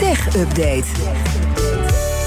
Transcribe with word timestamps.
Tech 0.00 0.36
Update. 0.36 0.84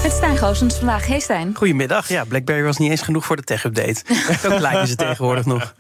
Met 0.03 0.11
Stijn 0.11 0.37
Goosens 0.37 0.77
vandaag. 0.77 1.07
Hey 1.07 1.19
Stijn. 1.19 1.55
Goedemiddag. 1.55 2.07
Ja, 2.07 2.23
BlackBerry 2.23 2.63
was 2.63 2.77
niet 2.77 2.89
eens 2.89 3.01
genoeg 3.01 3.25
voor 3.25 3.35
de 3.35 3.41
tech-update. 3.43 4.01
Zo 4.41 4.59
lijken 4.59 4.87
ze 4.87 4.95
tegenwoordig 4.95 5.45
nog. 5.45 5.73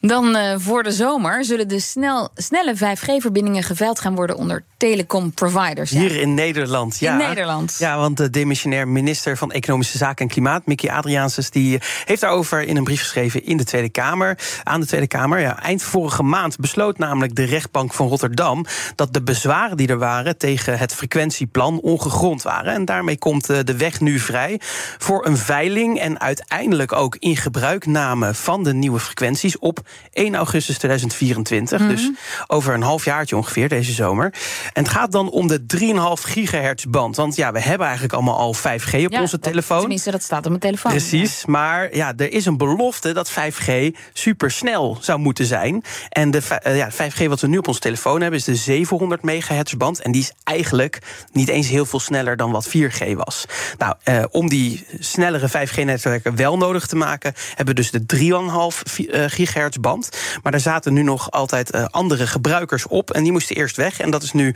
Dan 0.00 0.36
uh, 0.36 0.54
voor 0.56 0.82
de 0.82 0.92
zomer 0.92 1.44
zullen 1.44 1.68
de 1.68 1.80
snel, 1.80 2.28
snelle 2.34 2.76
5G-verbindingen 2.76 3.62
geveild 3.62 4.00
gaan 4.00 4.14
worden 4.14 4.36
onder 4.36 4.64
telecom-providers. 4.76 5.90
Hier 5.90 6.16
in 6.16 6.34
Nederland, 6.34 6.98
ja. 6.98 7.12
In 7.12 7.28
Nederland. 7.28 7.76
Ja, 7.78 7.98
want 7.98 8.16
de 8.16 8.30
demissionair 8.30 8.88
minister 8.88 9.36
van 9.36 9.52
Economische 9.52 9.98
Zaken 9.98 10.24
en 10.24 10.30
Klimaat, 10.30 10.66
Mickey 10.66 10.90
Adriaanses, 10.90 11.50
die 11.50 11.80
heeft 12.04 12.20
daarover 12.20 12.62
in 12.62 12.76
een 12.76 12.84
brief 12.84 13.00
geschreven 13.00 13.44
in 13.44 13.56
de 13.56 13.64
Tweede 13.64 13.88
Kamer. 13.88 14.38
Aan 14.64 14.80
de 14.80 14.86
Tweede 14.86 15.06
Kamer. 15.06 15.40
Ja, 15.40 15.62
eind 15.62 15.82
vorige 15.82 16.22
maand 16.22 16.56
besloot 16.56 16.98
namelijk 16.98 17.34
de 17.34 17.44
rechtbank 17.44 17.92
van 17.92 18.08
Rotterdam 18.08 18.66
dat 18.94 19.14
de 19.14 19.22
bezwaren 19.22 19.76
die 19.76 19.88
er 19.88 19.98
waren 19.98 20.36
tegen 20.36 20.78
het 20.78 20.94
frequentieplan 20.94 21.80
ongegrond 21.80 22.42
waren. 22.42 22.72
En 22.72 22.84
daarmee 22.84 23.18
komt 23.18 23.50
uh, 23.50 23.58
de 23.64 23.76
weg 23.76 24.00
nu 24.00 24.18
vrij 24.18 24.60
voor 24.98 25.26
een 25.26 25.36
veiling 25.36 26.00
en 26.00 26.20
uiteindelijk 26.20 26.92
ook 26.92 27.16
in 27.16 27.36
gebruikname 27.36 28.34
van 28.34 28.64
de 28.64 28.74
nieuwe 28.74 29.00
frequenties 29.00 29.58
op 29.58 29.86
1 30.12 30.34
augustus 30.34 30.78
2024. 30.78 31.78
Mhm. 31.80 31.88
Dus 31.88 32.10
over 32.46 32.74
een 32.74 32.82
half 32.82 33.04
jaartje 33.04 33.36
ongeveer 33.36 33.68
deze 33.68 33.92
zomer. 33.92 34.32
En 34.72 34.82
het 34.82 34.92
gaat 34.92 35.12
dan 35.12 35.30
om 35.30 35.46
de 35.46 35.66
3,5 35.66 36.24
gigahertz 36.24 36.84
band. 36.84 37.16
Want 37.16 37.36
ja, 37.36 37.52
we 37.52 37.60
hebben 37.60 37.84
eigenlijk 37.86 38.14
allemaal 38.14 38.36
al 38.38 38.54
5G 38.54 39.04
op 39.04 39.12
Ja, 39.12 39.20
onze 39.20 39.38
telefoon. 39.38 39.80
Tenminste, 39.80 40.10
dat 40.10 40.22
staat 40.22 40.38
op 40.42 40.48
mijn 40.48 40.60
telefoon. 40.60 40.90
Precies, 40.90 41.44
maar 41.46 41.96
ja, 41.96 42.12
er 42.16 42.32
is 42.32 42.46
een 42.46 42.56
belofte 42.56 43.12
dat 43.12 43.30
5G 43.30 43.72
supersnel 44.12 44.98
zou 45.00 45.18
moeten 45.18 45.44
zijn. 45.46 45.82
En 46.08 46.30
de 46.30 46.42
eh, 46.62 46.76
ja, 46.76 46.90
5G 46.92 47.26
wat 47.28 47.40
we 47.40 47.46
nu 47.46 47.58
op 47.58 47.68
onze 47.68 47.80
telefoon 47.80 48.20
hebben 48.20 48.38
is 48.38 48.44
de 48.44 48.54
700 48.54 49.22
megahertz 49.22 49.72
band. 49.74 50.00
En 50.00 50.12
die 50.12 50.20
is 50.20 50.32
eigenlijk 50.44 50.98
niet 51.32 51.48
eens 51.48 51.68
heel 51.68 51.86
veel 51.86 52.00
sneller 52.00 52.36
dan 52.36 52.50
wat 52.50 52.68
4G 52.68 53.12
was. 53.14 53.44
Nou, 53.78 53.94
eh, 54.02 54.24
om 54.30 54.48
die 54.48 54.86
snellere 54.98 55.48
5G-netwerken 55.48 56.36
wel 56.36 56.56
nodig 56.56 56.86
te 56.86 56.96
maken, 56.96 57.32
hebben 57.54 57.74
we 57.74 57.80
dus 57.80 57.90
de 57.90 58.06
3,5 58.06 58.82
vi- 58.90 59.06
eh, 59.06 59.24
gigahertz 59.26 59.76
band. 59.78 60.08
Maar 60.42 60.52
daar 60.52 60.60
zaten 60.60 60.92
nu 60.92 61.02
nog 61.02 61.30
altijd 61.30 61.70
eh, 61.70 61.84
andere 61.90 62.26
gebruikers 62.26 62.86
op. 62.86 63.10
En 63.10 63.22
die 63.22 63.32
moesten 63.32 63.56
eerst 63.56 63.76
weg. 63.76 64.00
En 64.00 64.10
dat 64.10 64.22
is 64.22 64.32
nu 64.32 64.54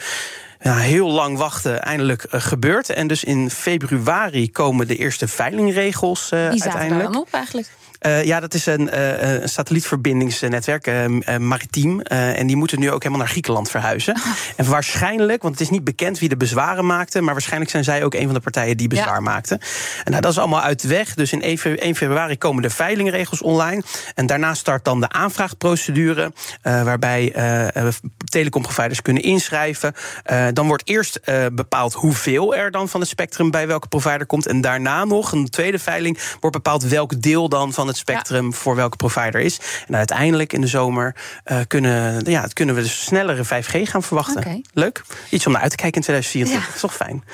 ja, 0.61 0.77
heel 0.77 1.11
lang 1.11 1.39
wachten 1.39 1.83
eindelijk 1.83 2.23
eh, 2.23 2.41
gebeurd. 2.41 2.91
En 2.91 3.07
dus 3.07 3.25
in 3.25 3.51
februari 3.51 4.51
komen 4.53 4.87
de 4.87 4.97
eerste 4.97 5.29
veilingregels 5.29 6.31
eh, 6.31 6.39
Die 6.39 6.59
zaten 6.59 6.59
daar 6.59 6.69
uiteindelijk. 6.73 7.13
dan 7.13 7.23
op 7.23 7.29
eigenlijk. 7.33 7.69
Eh, 8.03 8.25
ja, 8.25 8.41
dat 8.41 8.55
is 8.55 8.67
een, 8.67 8.91
eh, 8.91 9.41
een 9.41 9.49
satellietverbindingsnetwerk, 9.49 10.87
eh, 10.87 11.05
eh, 11.05 11.41
maritiem. 11.41 12.01
Eh, 12.01 12.39
en 12.39 12.47
die 12.47 12.57
moeten 12.57 12.79
nu 12.81 12.91
ook 12.91 12.99
helemaal 13.03 13.19
naar 13.23 13.31
Griekenland 13.33 13.71
verhuizen. 13.71 14.21
En 14.57 14.69
waarschijnlijk, 14.69 15.43
want 15.43 15.55
het 15.55 15.63
is 15.63 15.71
niet 15.71 15.85
bekend 15.85 16.19
wie 16.19 16.29
de 16.29 16.37
bezwaren 16.37 16.87
maakte... 16.87 17.21
maar 17.21 17.33
waarschijnlijk 17.33 17.71
zijn 17.71 17.85
zij 17.85 18.05
ook 18.05 18.15
een 18.15 18.25
van 18.25 18.35
de 18.35 18.41
partijen 18.41 18.77
die 18.77 18.89
bezwaar 18.89 19.15
Ja. 19.15 19.21
maakten. 19.21 19.59
En 20.05 20.11
nou, 20.11 20.23
dat 20.23 20.33
is 20.33 20.39
allemaal 20.39 20.61
uit 20.61 20.81
de 20.83 20.89
weg. 20.89 21.15
Dus 21.15 21.33
in 21.33 21.43
1 21.43 21.59
fe- 21.59 21.75
1 21.79 21.97
februari 21.97 22.39
komen 22.39 22.63
de 22.63 22.71
veilingregels 22.71 23.43
online. 23.43 23.83
En 24.15 24.27
daarna 24.27 24.55
start 24.55 24.85
dan 24.85 25.01
de 25.01 25.09
aanvraagprocedure... 25.09 26.33
eh, 26.63 26.83
waarbij 26.83 27.33
eh, 27.33 27.77
eh, 27.77 27.93
telecomproviders 28.25 29.03
kunnen 29.03 29.23
inschrijven. 29.23 29.95
Eh, 30.25 30.47
dan 30.53 30.67
wordt 30.67 30.89
eerst 30.89 31.17
eh, 31.17 31.47
bepaald 31.53 31.93
hoeveel 31.93 32.55
er 32.57 32.71
dan 32.71 32.89
van 32.89 33.01
het 33.01 33.09
spectrum... 33.09 33.51
bij 33.51 33.67
welke 33.67 33.89
provider 33.89 34.27
komt. 34.27 34.47
En 34.47 34.61
daarna 34.61 35.05
nog, 35.05 35.33
een 35.33 35.49
tweede 35.51 35.79
veiling... 35.79 36.19
wordt 36.41 36.57
bepaald 36.57 36.83
welk 36.83 37.23
deel 37.23 37.49
dan 37.49 37.73
van 37.73 37.87
het 37.87 37.92
spectrum... 37.97 38.55
voor 38.55 38.77
welke 38.77 38.97
provider 38.97 39.41
is. 39.41 39.61
En 39.87 39.97
uiteindelijk 39.97 40.53
in 40.53 40.61
de 40.61 40.67
zomer 40.67 41.17
eh, 41.45 41.59
kunnen, 41.67 42.31
ja, 42.31 42.47
kunnen 42.53 42.75
we 42.75 42.83
dus 42.83 43.05
snellere 43.05 43.45
5G 43.45 43.83
gaan 43.83 44.03
verwachten. 44.03 44.63
Leuk. 44.73 45.05
Iets 45.29 45.47
om 45.47 45.53
naar 45.53 45.63
uit 45.63 45.71
te 45.71 45.77
kijken 45.77 45.97
in 45.97 46.03
2024. 46.03 46.61
Ja. 46.61 46.67
Dat 46.67 46.75
is 46.75 46.81
toch 46.81 46.95
fijn. 46.95 47.25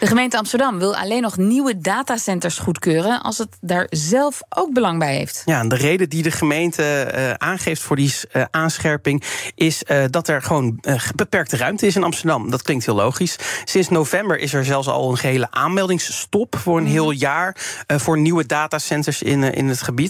De 0.00 0.06
gemeente 0.06 0.38
Amsterdam 0.38 0.78
wil 0.78 0.96
alleen 0.96 1.22
nog 1.22 1.36
nieuwe 1.36 1.78
datacenters 1.78 2.58
goedkeuren... 2.58 3.22
als 3.22 3.38
het 3.38 3.56
daar 3.60 3.86
zelf 3.90 4.40
ook 4.48 4.72
belang 4.72 4.98
bij 4.98 5.16
heeft. 5.16 5.42
Ja, 5.44 5.60
en 5.60 5.68
de 5.68 5.76
reden 5.76 6.08
die 6.08 6.22
de 6.22 6.30
gemeente 6.30 6.82
eh, 6.82 7.32
aangeeft 7.32 7.82
voor 7.82 7.96
die 7.96 8.14
eh, 8.32 8.44
aanscherping 8.50 9.22
is 9.54 9.82
dat 10.10 10.28
er 10.28 10.42
gewoon 10.42 10.80
beperkte 11.14 11.56
ruimte 11.56 11.86
is 11.86 11.96
in 11.96 12.04
Amsterdam. 12.04 12.50
Dat 12.50 12.62
klinkt 12.62 12.86
heel 12.86 12.94
logisch. 12.94 13.36
Sinds 13.64 13.88
november 13.88 14.38
is 14.38 14.54
er 14.54 14.64
zelfs 14.64 14.88
al 14.88 15.10
een 15.10 15.16
gehele 15.16 15.50
aanmeldingsstop 15.50 16.56
voor 16.58 16.78
een 16.78 16.86
heel 16.86 17.10
jaar 17.10 17.56
voor 17.86 18.18
nieuwe 18.18 18.46
datacenters 18.46 19.22
in, 19.22 19.42
in 19.42 19.68
het 19.68 19.82
gebied. 19.82 20.07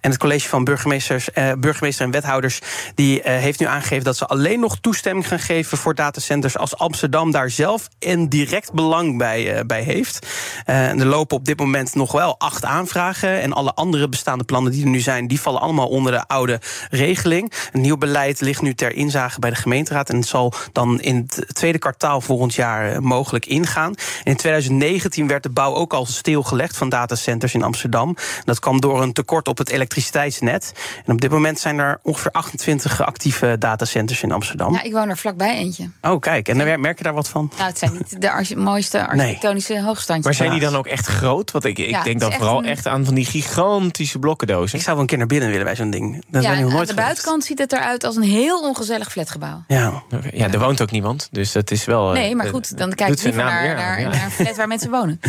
En 0.00 0.10
het 0.10 0.18
college 0.18 0.48
van 0.48 0.64
burgemeesters, 0.64 1.32
eh, 1.32 1.52
burgemeester 1.58 2.04
en 2.04 2.10
wethouders 2.10 2.60
die 2.94 3.22
eh, 3.22 3.38
heeft 3.38 3.60
nu 3.60 3.66
aangegeven 3.66 4.04
dat 4.04 4.16
ze 4.16 4.26
alleen 4.26 4.60
nog 4.60 4.78
toestemming 4.80 5.28
gaan 5.28 5.38
geven 5.38 5.78
voor 5.78 5.94
datacenters 5.94 6.58
als 6.58 6.76
Amsterdam 6.76 7.30
daar 7.30 7.50
zelf 7.50 7.88
een 7.98 8.28
direct 8.28 8.72
belang 8.72 9.18
bij, 9.18 9.54
eh, 9.54 9.64
bij 9.64 9.82
heeft. 9.82 10.26
Eh, 10.64 10.88
en 10.88 11.00
er 11.00 11.06
lopen 11.06 11.36
op 11.36 11.44
dit 11.44 11.58
moment 11.58 11.94
nog 11.94 12.12
wel 12.12 12.38
acht 12.38 12.64
aanvragen. 12.64 13.40
En 13.40 13.52
alle 13.52 13.74
andere 13.74 14.08
bestaande 14.08 14.44
plannen 14.44 14.72
die 14.72 14.84
er 14.84 14.90
nu 14.90 15.00
zijn, 15.00 15.26
die 15.26 15.40
vallen 15.40 15.60
allemaal 15.60 15.88
onder 15.88 16.12
de 16.12 16.26
oude 16.26 16.60
regeling. 16.90 17.52
Een 17.72 17.80
nieuw 17.80 17.96
beleid 17.96 18.40
ligt 18.40 18.62
nu 18.62 18.74
ter 18.74 18.92
inzage 18.92 19.40
bij 19.40 19.50
de 19.50 19.56
gemeenteraad. 19.56 20.10
En 20.10 20.16
het 20.16 20.26
zal 20.26 20.52
dan 20.72 21.00
in 21.00 21.16
het 21.16 21.54
tweede 21.54 21.78
kwartaal 21.78 22.20
volgend 22.20 22.54
jaar 22.54 22.92
eh, 22.92 22.98
mogelijk 22.98 23.46
ingaan. 23.46 23.94
En 23.94 24.30
in 24.30 24.36
2019 24.36 25.26
werd 25.26 25.42
de 25.42 25.50
bouw 25.50 25.74
ook 25.74 25.92
al 25.92 26.06
stilgelegd 26.06 26.76
van 26.76 26.88
datacenters 26.88 27.54
in 27.54 27.62
Amsterdam. 27.62 28.16
Dat 28.44 28.58
kwam 28.58 28.80
door 28.80 29.02
een 29.02 29.12
tekort 29.12 29.39
op 29.48 29.58
het 29.58 29.68
elektriciteitsnet. 29.70 30.72
En 31.06 31.12
op 31.12 31.20
dit 31.20 31.30
moment 31.30 31.58
zijn 31.58 31.78
er 31.78 31.98
ongeveer 32.02 32.30
28 32.30 33.02
actieve 33.02 33.56
datacenters 33.58 34.22
in 34.22 34.32
Amsterdam. 34.32 34.72
Ja, 34.72 34.82
ik 34.82 34.92
woon 34.92 35.08
er 35.08 35.16
vlakbij 35.16 35.56
eentje. 35.56 35.90
Oh, 36.02 36.20
kijk. 36.20 36.48
En 36.48 36.58
dan 36.58 36.80
merk 36.80 36.98
je 36.98 37.04
daar 37.04 37.14
wat 37.14 37.28
van? 37.28 37.50
Nou, 37.56 37.68
het 37.68 37.78
zijn 37.78 37.92
niet 37.92 38.20
de 38.20 38.30
archi- 38.30 38.56
mooiste 38.56 39.06
architectonische 39.06 39.80
hoogstandjes. 39.82 40.24
Maar 40.24 40.34
zijn 40.34 40.50
die 40.50 40.60
dan 40.60 40.76
ook 40.76 40.86
echt 40.86 41.06
groot? 41.06 41.50
Want 41.50 41.64
ik, 41.64 41.78
ik 41.78 41.90
Ja, 41.90 42.02
denk 42.02 42.20
dan 42.20 42.28
echt 42.30 42.38
vooral 42.38 42.58
een- 42.58 42.64
echt 42.64 42.86
aan 42.86 43.04
van 43.04 43.14
die 43.14 43.24
gigantische 43.24 44.18
blokkendozen. 44.18 44.76
Ik 44.78 44.82
zou 44.84 44.92
wel 44.94 45.00
een 45.00 45.06
keer 45.10 45.18
naar 45.18 45.26
binnen 45.26 45.48
willen 45.48 45.64
bij 45.64 45.76
zo'n 45.76 45.90
ding. 45.90 46.24
Dat 46.28 46.42
ja, 46.42 46.48
ben 46.48 46.58
ik 46.58 46.64
nog 46.64 46.70
aan 46.70 46.76
nooit 46.76 46.88
de 46.88 46.94
geweest. 46.94 46.94
buitenkant 46.96 47.44
ziet 47.44 47.58
het 47.58 47.72
eruit 47.72 48.04
als 48.04 48.16
een 48.16 48.22
heel 48.22 48.60
ongezellig 48.60 49.10
flatgebouw. 49.12 49.62
Ja. 49.68 50.02
Ja, 50.32 50.50
er 50.50 50.58
woont 50.58 50.82
ook 50.82 50.90
niemand, 50.90 51.28
dus 51.30 51.52
dat 51.52 51.70
is 51.70 51.84
wel... 51.84 52.06
eh, 52.08 52.12
Nee, 52.20 52.34
maar 52.36 52.46
eh, 52.46 52.52
goed, 52.52 52.78
dan 52.78 52.94
kijk 52.94 53.22
naam 53.22 53.34
naar, 53.34 53.74
naar, 53.76 54.00
ja. 54.00 54.08
naar 54.08 54.24
een 54.24 54.30
flat 54.30 54.56
waar 54.56 54.68
mensen 54.68 54.90
wonen. 54.90 55.20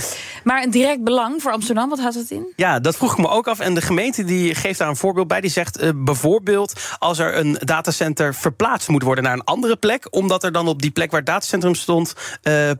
Maar 0.43 0.63
een 0.63 0.71
direct 0.71 1.03
belang 1.03 1.41
voor 1.41 1.51
Amsterdam, 1.51 1.89
wat 1.89 1.99
houdt 1.99 2.15
dat 2.15 2.29
in? 2.29 2.53
Ja, 2.55 2.79
dat 2.79 2.95
vroeg 2.95 3.11
ik 3.11 3.17
me 3.17 3.27
ook 3.29 3.47
af. 3.47 3.59
En 3.59 3.73
de 3.73 3.81
gemeente 3.91 4.23
die 4.23 4.55
geeft 4.55 4.79
daar 4.79 4.87
een 4.87 4.95
voorbeeld 4.95 5.27
bij. 5.27 5.41
Die 5.41 5.49
zegt 5.49 5.77
eh, 5.77 5.89
bijvoorbeeld 5.95 6.95
als 6.99 7.19
er 7.19 7.37
een 7.37 7.57
datacenter 7.59 8.35
verplaatst 8.35 8.87
moet 8.87 9.03
worden 9.03 9.23
naar 9.23 9.33
een 9.33 9.43
andere 9.43 9.75
plek. 9.75 10.07
Omdat 10.09 10.43
er 10.43 10.51
dan 10.51 10.67
op 10.67 10.81
die 10.81 10.91
plek 10.91 11.11
waar 11.11 11.19
het 11.19 11.29
datacentrum 11.29 11.75
stond 11.75 12.13
eh, 12.41 12.69
eh, 12.69 12.75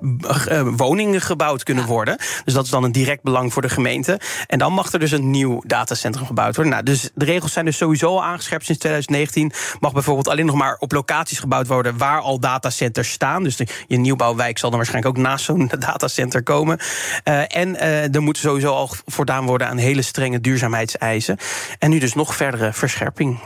woningen 0.75 1.21
gebouwd 1.21 1.63
kunnen 1.63 1.85
worden. 1.85 2.17
Dus 2.45 2.53
dat 2.53 2.63
is 2.63 2.69
dan 2.69 2.83
een 2.83 2.91
direct 2.91 3.23
belang 3.23 3.53
voor 3.53 3.61
de 3.61 3.69
gemeente. 3.69 4.19
En 4.47 4.59
dan 4.59 4.73
mag 4.73 4.91
er 4.91 4.99
dus 4.99 5.11
een 5.11 5.31
nieuw 5.31 5.61
datacentrum 5.65 6.25
gebouwd 6.25 6.55
worden. 6.55 6.73
Nou, 6.73 6.85
dus 6.85 7.09
de 7.15 7.25
regels 7.25 7.53
zijn 7.53 7.65
dus 7.65 7.77
sowieso 7.77 8.07
al 8.07 8.23
aangescherpt 8.23 8.65
sinds 8.65 8.79
2019. 8.79 9.51
Mag 9.79 9.93
bijvoorbeeld 9.93 10.27
alleen 10.27 10.45
nog 10.45 10.55
maar 10.55 10.75
op 10.79 10.91
locaties 10.91 11.39
gebouwd 11.39 11.67
worden 11.67 11.97
waar 11.97 12.19
al 12.19 12.39
datacenters 12.39 13.11
staan. 13.11 13.43
Dus 13.43 13.55
de, 13.55 13.67
je 13.87 13.97
nieuwbouwwijk 13.97 14.57
zal 14.57 14.69
dan 14.69 14.79
waarschijnlijk 14.79 15.17
ook 15.17 15.23
naast 15.23 15.45
zo'n 15.45 15.71
datacenter 15.87 16.43
komen. 16.43 16.79
En 17.47 17.79
er 18.13 18.21
moet 18.21 18.37
sowieso 18.37 18.73
al 18.73 18.89
voldaan 19.05 19.45
worden 19.45 19.67
aan 19.67 19.77
hele 19.77 20.01
strenge 20.01 20.41
duurzaamheidseisen. 21.01 21.37
En 21.79 21.89
nu 21.89 21.99
dus 21.99 22.13
nog 22.13 22.35
verdere 22.35 22.73
verscherping. 22.73 23.39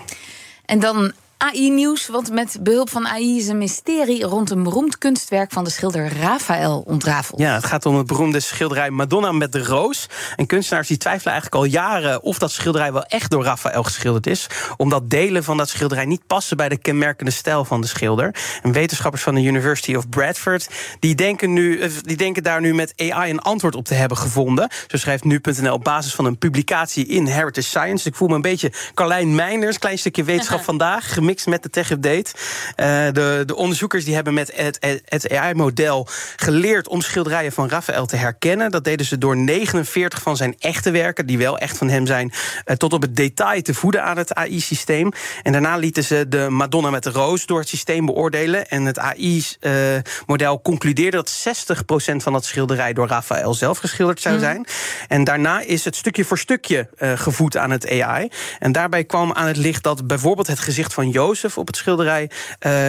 En 0.66 0.80
dan 0.80 1.14
AI-nieuws, 1.38 2.08
want 2.08 2.32
met 2.32 2.58
behulp 2.62 2.90
van 2.90 3.08
AI 3.08 3.38
is 3.38 3.48
een 3.48 3.58
mysterie 3.58 4.24
rond 4.24 4.50
een 4.50 4.64
beroemd 4.64 4.98
kunstwerk 4.98 5.52
van 5.52 5.64
de 5.64 5.70
schilder 5.70 6.18
Raphaël 6.22 6.84
ontrafeld. 6.86 7.40
Ja, 7.40 7.54
het 7.54 7.66
gaat 7.66 7.86
om 7.86 7.98
het 7.98 8.08
beroemde 8.08 8.40
schilderij 8.40 8.90
Madonna 8.90 9.32
met 9.32 9.52
de 9.52 9.64
Roos. 9.64 10.06
En 10.36 10.46
kunstenaars 10.46 10.88
die 10.88 10.98
twijfelen 10.98 11.34
eigenlijk 11.34 11.64
al 11.64 11.70
jaren 11.70 12.24
of 12.24 12.38
dat 12.38 12.52
schilderij 12.52 12.94
wel 12.94 13.04
echt 13.04 13.32
door 13.32 13.44
Raphaël 13.44 13.84
geschilderd 13.84 14.28
is. 14.28 14.48
Omdat 14.78 15.10
delen 15.10 15.44
van 15.44 15.58
dat 15.58 15.70
schilderij 15.70 16.06
niet 16.06 16.28
passen 16.28 16.58
bij 16.58 16.70
de 16.70 16.78
kenmerkende 16.78 17.32
stijl 17.32 17.66
van 17.66 17.82
de 17.82 17.88
schilder. 17.88 18.36
En 18.62 18.72
wetenschappers 18.72 19.24
van 19.24 19.36
de 19.36 19.42
University 19.42 19.96
of 19.96 20.10
Bradford 20.10 20.70
die 21.00 21.16
denken, 21.16 21.54
nu, 21.54 21.80
eh, 21.80 21.90
die 22.02 22.18
denken 22.18 22.44
daar 22.44 22.62
nu 22.62 22.74
met 22.74 22.94
AI 22.98 23.30
een 23.32 23.42
antwoord 23.42 23.76
op 23.76 23.86
te 23.86 23.94
hebben 23.94 24.18
gevonden. 24.18 24.70
Zo 24.88 24.98
schrijft 24.98 25.24
nu.nl 25.24 25.74
op 25.74 25.84
basis 25.84 26.14
van 26.16 26.26
een 26.26 26.38
publicatie 26.38 27.06
in 27.06 27.26
Heritage 27.26 27.68
Science. 27.68 28.08
Ik 28.08 28.16
voel 28.16 28.28
me 28.28 28.36
een 28.36 28.42
beetje 28.42 28.72
Carlijn 28.94 29.36
Meinders, 29.36 29.80
klein 29.80 29.98
stukje 29.98 30.24
wetenschap 30.24 30.64
vandaag, 30.74 31.20
gemixt 31.26 31.48
met 31.48 31.64
de 31.64 31.70
tech 31.70 31.92
update. 31.92 32.32
Eh, 32.76 32.88
de, 33.12 33.44
de 33.46 33.56
onderzoekers 33.56 34.06
die 34.06 34.16
hebben 34.16 34.34
met 34.34 34.52
het, 34.56 35.02
het, 35.06 35.30
AI-model 35.30 36.08
geleerd 36.36 36.88
om 36.88 37.02
schilderijen 37.02 37.52
van 37.52 37.70
Raphaël 37.70 38.06
te 38.06 38.16
herkennen. 38.16 38.72
Dat 38.72 38.84
deden 38.84 39.06
ze 39.06 39.18
door 39.18 39.38
49 39.38 40.22
van 40.22 40.38
zijn 40.38 40.56
echte 40.60 40.92
werken, 40.92 41.26
die 41.26 41.38
wel 41.38 41.58
echt 41.58 41.78
van 41.78 41.90
hem 41.90 42.06
zijn, 42.06 42.34
eh, 42.66 42.76
tot 42.76 42.94
op 42.94 43.02
het 43.02 43.16
detail 43.16 43.62
te 43.62 43.74
voeden 43.74 44.04
aan 44.04 44.18
het 44.18 44.34
AI-systeem. 44.34 45.12
En 45.44 45.52
daarna 45.52 45.78
lieten 45.78 46.04
ze 46.04 46.26
de 46.30 46.50
Madonna 46.50 46.90
met 46.90 47.04
de 47.04 47.10
roos 47.10 47.46
door 47.46 47.60
het 47.60 47.70
systeem 47.70 48.06
beoordelen. 48.06 48.68
En 48.68 48.86
het 48.86 49.00
AI-model 49.00 50.62
concludeerde 50.62 51.18
dat 51.18 51.30
60% 51.30 52.24
van 52.24 52.34
dat 52.34 52.46
schilderij 52.46 52.94
door 52.94 53.08
Raphaël 53.08 53.54
zelf 53.54 53.78
geschilderd 53.78 54.22
zou 54.22 54.40
zijn. 54.40 54.66
En 55.08 55.24
daarna 55.24 55.62
is 55.62 55.86
het 55.86 55.96
stukje 55.96 56.26
voor 56.26 56.38
stukje 56.38 56.90
eh, 56.98 57.12
gevoed 57.16 57.58
aan 57.58 57.72
het 57.72 57.90
AI. 57.90 58.30
En 58.60 58.72
daarbij 58.72 59.04
kwam 59.04 59.34
aan 59.34 59.48
het 59.48 59.58
licht 59.58 59.84
dat 59.84 60.08
bijvoorbeeld 60.08 60.48
het 60.48 60.60
gezicht 60.60 60.94
van 60.94 61.10
Sint-Jozef 61.16 61.58
op 61.58 61.68
het 61.68 61.76
schilderij 61.76 62.30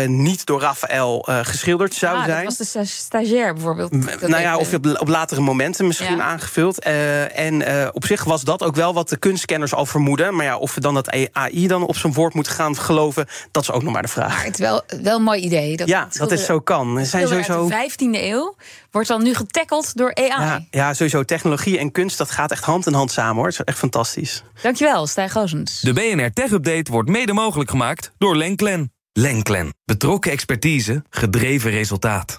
niet 0.06 0.46
door 0.46 0.60
Raphaël 0.60 1.26
geschilderd 1.42 1.94
zou 1.94 2.16
ah, 2.16 2.24
zijn. 2.24 2.44
Dat 2.44 2.58
was 2.58 2.72
de 2.72 2.84
stagiair 2.84 3.54
bijvoorbeeld. 3.54 3.92
nou 4.20 4.42
ja, 4.42 4.56
of 4.56 4.74
op, 4.74 4.96
op 5.00 5.08
latere 5.08 5.40
momenten 5.40 5.86
misschien 5.86 6.22
aangevuld. 6.22 6.78
en 6.78 7.64
op 7.92 8.04
zich 8.04 8.24
was 8.24 8.42
dat 8.42 8.62
ook 8.62 8.74
wel 8.74 8.94
wat 8.94 9.08
de 9.08 9.16
kunstkenners 9.16 9.74
al 9.74 9.86
vermoeden. 9.86 10.36
Maar 10.36 10.44
ja, 10.44 10.56
of 10.56 10.74
we 10.74 10.80
dan 10.80 10.94
dat 10.94 11.10
AI 11.32 11.66
dan 11.66 11.86
op 11.86 11.96
zijn 11.96 12.12
woord 12.12 12.34
moeten 12.34 12.52
gaan 12.52 12.76
geloven, 12.76 13.26
dat 13.50 13.62
is 13.62 13.70
ook 13.70 13.82
nog 13.82 13.92
maar 13.92 14.02
de 14.02 14.08
vraag. 14.08 14.34
Maar 14.34 14.44
het 14.44 14.54
is 14.54 14.60
wel, 14.60 14.82
wel 15.02 15.16
een 15.16 15.22
mooi 15.22 15.40
idee. 15.40 15.76
Dat 15.76 15.88
ja, 15.88 16.08
dat 16.12 16.30
het 16.30 16.40
zo 16.40 16.60
kan. 16.60 16.98
Er 16.98 17.06
zijn 17.06 17.28
sowieso... 17.28 17.68
de 17.68 17.90
15e 17.90 18.20
eeuw 18.20 18.56
wordt 18.96 19.08
dan 19.08 19.22
nu 19.22 19.34
getackeld 19.34 19.96
door 19.96 20.14
AI. 20.14 20.28
Ja, 20.28 20.66
ja, 20.70 20.94
sowieso. 20.94 21.22
Technologie 21.22 21.78
en 21.78 21.92
kunst, 21.92 22.18
dat 22.18 22.30
gaat 22.30 22.50
echt 22.50 22.64
hand 22.64 22.86
in 22.86 22.92
hand 22.92 23.10
samen 23.10 23.34
hoor. 23.34 23.44
Het 23.44 23.52
is 23.52 23.64
echt 23.64 23.78
fantastisch. 23.78 24.42
Dankjewel, 24.62 25.06
Stijn 25.06 25.30
Goosens. 25.30 25.80
De 25.80 25.92
BNR 25.92 26.32
Tech 26.32 26.50
Update 26.50 26.90
wordt 26.90 27.08
mede 27.08 27.32
mogelijk 27.32 27.70
gemaakt 27.70 28.12
door 28.18 28.36
Lenklen. 28.36 28.92
Lenklen. 29.12 29.74
Betrokken 29.84 30.30
expertise, 30.30 31.04
gedreven 31.10 31.70
resultaat. 31.70 32.38